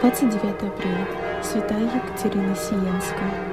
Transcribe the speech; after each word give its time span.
29 0.00 0.62
апреля. 0.62 1.06
Святая 1.42 1.82
Екатерина 1.82 2.56
Сиенская. 2.56 3.50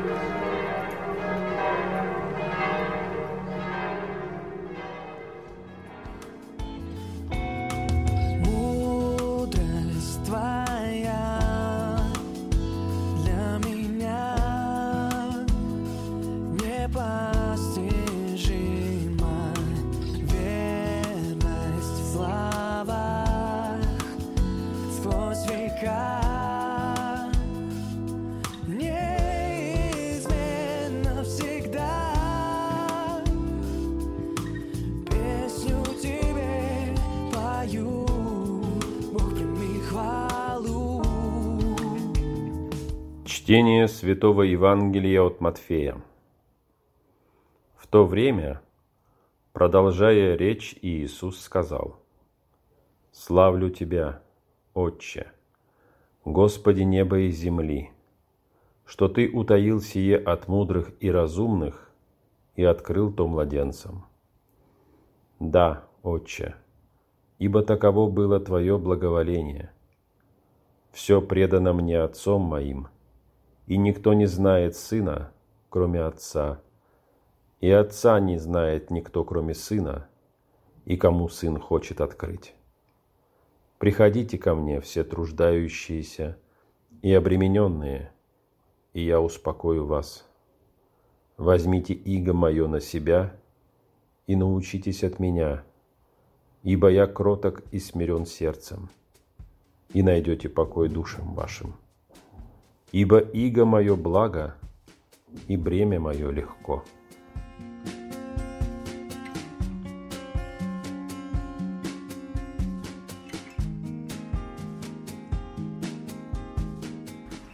Чтение 43.28 43.90
Святого 43.90 44.44
Евангелия 44.44 45.22
от 45.22 45.42
Матфея. 45.42 46.02
В 47.76 47.86
то 47.86 48.06
время, 48.06 48.62
продолжая 49.52 50.38
речь, 50.38 50.80
Иисус 50.82 51.42
сказал, 51.42 52.00
«Славлю 53.12 53.70
Тебя, 53.70 54.22
Отче, 54.74 55.30
Господи 56.24 56.84
неба 56.84 57.20
и 57.20 57.30
земли, 57.30 57.92
что 58.86 59.10
Ты 59.10 59.30
утаил 59.30 59.82
сие 59.82 60.18
от 60.18 60.48
мудрых 60.48 60.94
и 61.02 61.12
разумных 61.12 61.92
и 62.56 62.64
открыл 62.64 63.12
то 63.12 63.28
младенцам. 63.28 64.06
Да, 65.42 65.84
Отче, 66.02 66.56
ибо 67.40 67.62
таково 67.62 68.10
было 68.10 68.40
Твое 68.40 68.78
благоволение. 68.78 69.74
Все 70.92 71.22
предано 71.22 71.74
мне 71.74 72.00
Отцом 72.00 72.44
моим– 72.44 72.88
и 73.68 73.78
никто 73.78 74.14
не 74.14 74.26
знает 74.26 74.76
Сына, 74.76 75.32
кроме 75.70 76.02
Отца, 76.02 76.62
и 77.60 77.70
Отца 77.70 78.20
не 78.20 78.38
знает 78.38 78.90
никто, 78.90 79.24
кроме 79.24 79.54
Сына, 79.54 80.08
и 80.86 80.96
кому 80.96 81.28
Сын 81.28 81.60
хочет 81.60 82.02
открыть. 82.02 82.56
Приходите 83.78 84.38
ко 84.38 84.56
мне, 84.56 84.80
все 84.80 85.04
труждающиеся 85.04 86.38
и 87.02 87.14
обремененные, 87.14 88.12
и 88.94 89.02
я 89.02 89.22
успокою 89.22 89.86
вас. 89.86 90.26
Возьмите 91.36 91.94
иго 91.94 92.34
мое 92.34 92.68
на 92.68 92.80
себя 92.80 93.36
и 94.26 94.36
научитесь 94.36 95.04
от 95.04 95.20
меня, 95.20 95.64
ибо 96.64 96.90
я 96.90 97.06
кроток 97.06 97.64
и 97.72 97.80
смирен 97.80 98.26
сердцем, 98.26 98.90
и 99.94 100.02
найдете 100.02 100.50
покой 100.50 100.90
душам 100.90 101.36
вашим 101.36 101.76
ибо 102.92 103.20
иго 103.20 103.66
мое 103.66 103.96
благо, 103.96 104.56
и 105.48 105.58
бремя 105.58 106.00
мое 106.00 106.32
легко. 106.32 106.84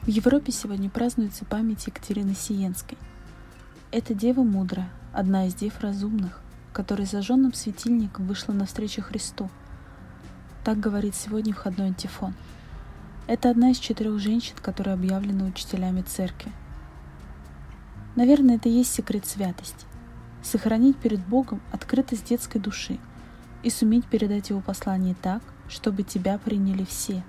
В 0.02 0.08
Европе 0.08 0.52
сегодня 0.52 0.90
празднуется 0.90 1.46
память 1.46 1.88
Екатерины 1.88 2.36
Сиенской. 2.36 2.98
Эта 3.92 4.14
дева 4.14 4.44
мудрая, 4.44 4.90
одна 5.14 5.48
из 5.48 5.56
дев 5.56 5.80
разумных, 5.80 6.42
которая 6.74 7.08
зажженным 7.08 7.54
светильником 7.54 8.28
вышла 8.28 8.52
навстречу 8.52 9.02
Христу. 9.02 9.50
Так 10.66 10.80
говорит 10.80 11.16
сегодня 11.16 11.54
входной 11.54 11.88
антифон– 11.88 12.34
это 13.26 13.50
одна 13.50 13.72
из 13.72 13.78
четырех 13.78 14.20
женщин, 14.20 14.56
которые 14.62 14.96
объявлены 14.96 15.46
учителями 15.46 16.02
церкви. 16.02 16.52
Наверное, 18.16 18.58
это 18.58 18.68
и 18.68 18.74
есть 18.74 18.94
секрет 18.94 19.26
святости. 19.26 19.86
Сохранить 20.44 20.98
перед 20.98 21.26
Богом 21.26 21.62
открытость 21.72 22.26
детской 22.26 22.60
души 22.60 23.00
и 23.64 23.70
суметь 23.70 24.06
передать 24.06 24.50
Его 24.50 24.60
послание 24.60 25.16
так, 25.22 25.42
чтобы 25.70 26.04
тебя 26.04 26.38
приняли 26.38 26.84
все. 26.84 27.24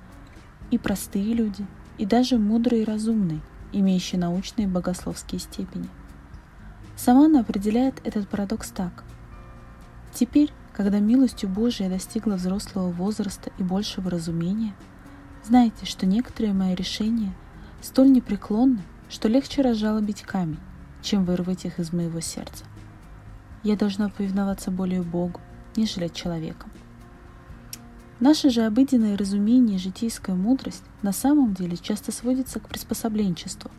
И 0.73 0.79
простые 0.79 1.33
люди, 1.33 1.65
и 1.97 2.05
даже 2.05 2.39
мудрые 2.39 2.83
и 2.83 2.85
разумные, 2.85 3.41
имеющие 3.73 4.21
научные 4.21 4.67
и 4.67 4.71
богословские 4.71 5.39
степени. 5.39 5.89
Сама 6.97 7.27
она 7.27 7.41
определяет 7.41 8.05
этот 8.05 8.29
парадокс 8.29 8.71
так. 8.71 9.05
Теперь, 10.13 10.51
когда 10.73 10.99
милостью 10.99 11.49
Божией 11.49 11.89
достигла 11.89 12.35
взрослого 12.35 12.91
возраста 12.91 13.53
и 13.59 13.63
большего 13.63 14.11
разумения– 14.11 14.75
Знайте, 15.47 15.85
что 15.85 16.07
некоторые 16.07 16.55
мои 16.55 16.75
решения 16.75 17.35
столь 17.83 18.11
непреклонны, 18.11 18.81
что 19.11 19.29
легче 19.29 19.61
разжалобить 19.61 20.23
камень, 20.23 20.59
чем 21.03 21.27
вырвать 21.27 21.67
их 21.67 21.79
из 21.79 21.93
моего 21.93 22.21
сердца. 22.21 22.65
Я 23.63 23.77
должна 23.77 24.09
повиноваться 24.09 24.71
более 24.71 25.03
Богу, 25.03 25.41
нежели 25.77 26.09
человеком. 26.09 26.71
Наше 28.21 28.49
же 28.49 28.63
обыденное 28.63 29.19
разумение 29.19 29.77
и 29.77 29.81
житейская 29.81 30.35
мудрость 30.35 30.83
на 31.03 31.13
самом 31.13 31.53
деле 31.53 31.77
часто 31.77 32.11
сводится 32.11 32.59
к 32.59 32.69
приспособленчеству. 32.69 33.71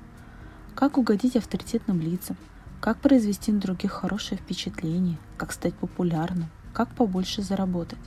Как 0.76 1.00
угодить 1.00 1.36
авторитетным 1.36 2.00
лицам, 2.00 2.38
как 2.80 3.00
произвести 3.00 3.52
на 3.52 3.60
других 3.60 3.92
хорошее 3.92 4.40
впечатление, 4.40 5.18
как 5.36 5.52
стать 5.52 5.74
популярным, 5.74 6.46
как 6.74 6.94
побольше 6.94 7.42
заработать. 7.42 7.98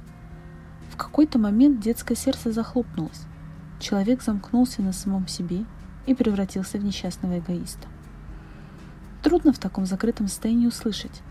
В 0.92 0.96
какой-то 0.96 1.40
момент 1.40 1.80
детское 1.80 2.14
сердце 2.14 2.52
захлопнулось, 2.52 3.26
человек 3.78 4.22
замкнулся 4.22 4.82
на 4.82 4.92
самом 4.92 5.28
себе 5.28 5.64
и 6.06 6.14
превратился 6.14 6.78
в 6.78 6.84
несчастного 6.84 7.38
эгоиста. 7.38 7.86
Трудно 9.22 9.52
в 9.52 9.58
таком 9.58 9.86
закрытом 9.86 10.28
состоянии 10.28 10.66
услышать. 10.66 11.22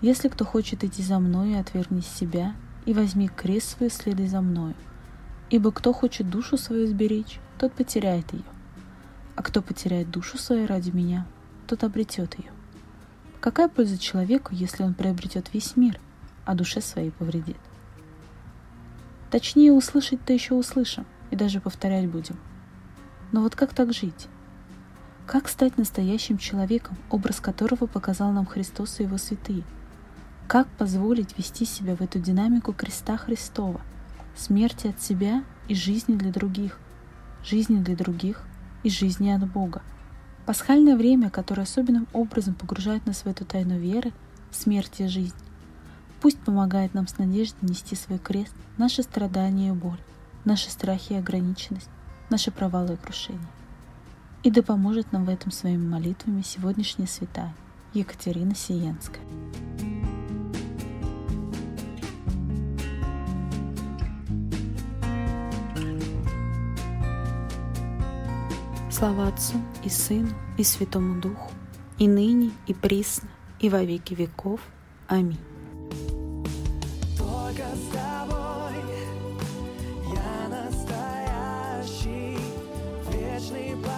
Если 0.00 0.28
кто 0.28 0.44
хочет 0.44 0.84
идти 0.84 1.02
за 1.02 1.18
мною, 1.18 1.60
отвергни 1.60 2.00
себя 2.00 2.54
и 2.84 2.92
возьми 2.92 3.28
крест 3.28 3.76
свой, 3.76 3.90
следуй 3.90 4.26
за 4.26 4.40
мною. 4.40 4.74
Ибо 5.50 5.70
кто 5.70 5.92
хочет 5.92 6.28
душу 6.28 6.56
свою 6.56 6.86
сберечь, 6.86 7.38
тот 7.58 7.72
потеряет 7.72 8.32
ее. 8.32 8.44
А 9.36 9.42
кто 9.42 9.62
потеряет 9.62 10.10
душу 10.10 10.38
свою 10.38 10.66
ради 10.66 10.90
меня, 10.90 11.26
тот 11.66 11.84
обретет 11.84 12.38
ее. 12.38 12.50
Какая 13.40 13.68
польза 13.68 13.98
человеку, 13.98 14.50
если 14.52 14.82
он 14.82 14.94
приобретет 14.94 15.52
весь 15.52 15.76
мир, 15.76 16.00
а 16.44 16.54
душе 16.54 16.80
своей 16.80 17.10
повредит? 17.10 17.56
Точнее, 19.30 19.72
услышать-то 19.72 20.32
еще 20.32 20.54
услышим– 20.54 21.06
и 21.32 21.36
даже 21.36 21.60
повторять 21.60 22.08
будем. 22.08 22.36
Но 23.32 23.40
вот 23.40 23.56
как 23.56 23.74
так 23.74 23.92
жить? 23.92 24.28
Как 25.26 25.48
стать 25.48 25.78
настоящим 25.78 26.36
человеком, 26.36 26.96
образ 27.10 27.40
которого 27.40 27.86
показал 27.86 28.32
нам 28.32 28.44
Христос 28.44 29.00
и 29.00 29.04
его 29.04 29.16
святые? 29.16 29.64
Как 30.46 30.68
позволить 30.68 31.38
вести 31.38 31.64
себя 31.64 31.96
в 31.96 32.02
эту 32.02 32.18
динамику 32.18 32.74
креста 32.74 33.16
Христова, 33.16 33.80
смерти 34.36 34.88
от 34.88 35.00
себя 35.00 35.42
и 35.68 35.74
жизни 35.74 36.16
для 36.16 36.30
других, 36.30 36.78
жизни 37.42 37.82
для 37.82 37.96
других 37.96 38.42
и 38.82 38.90
жизни 38.90 39.30
от 39.30 39.50
Бога? 39.50 39.80
Пасхальное 40.44 40.96
время, 40.96 41.30
которое 41.30 41.62
особенным 41.62 42.08
образом 42.12 42.52
погружает 42.54 43.06
нас 43.06 43.22
в 43.22 43.26
эту 43.26 43.46
тайну 43.46 43.78
веры, 43.78 44.12
смерти 44.50 45.02
и 45.02 45.08
жизнь, 45.08 45.34
пусть 46.20 46.38
помогает 46.40 46.92
нам 46.92 47.08
с 47.08 47.16
надеждой 47.16 47.70
нести 47.70 47.96
свой 47.96 48.18
крест, 48.18 48.52
наши 48.76 49.02
страдания 49.02 49.70
и 49.70 49.72
боль 49.72 50.00
наши 50.44 50.70
страхи 50.70 51.12
и 51.12 51.16
ограниченность, 51.16 51.90
наши 52.30 52.50
провалы 52.50 52.94
и 52.94 52.96
крушения. 52.96 53.40
И 54.42 54.50
да 54.50 54.62
поможет 54.62 55.12
нам 55.12 55.24
в 55.24 55.28
этом 55.28 55.52
своими 55.52 55.86
молитвами 55.86 56.42
сегодняшняя 56.42 57.06
святая 57.06 57.54
Екатерина 57.94 58.54
Сиенская. 58.54 59.22
Слава 68.90 69.28
Отцу 69.28 69.60
и 69.82 69.88
Сыну 69.88 70.30
и 70.58 70.64
Святому 70.64 71.20
Духу, 71.20 71.50
и 71.98 72.06
ныне, 72.06 72.52
и 72.66 72.74
присно, 72.74 73.28
и 73.58 73.68
во 73.68 73.82
веки 73.82 74.14
веков. 74.14 74.60
Аминь. 75.08 75.40
sleep. 83.52 83.91